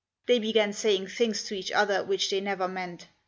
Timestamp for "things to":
1.09-1.53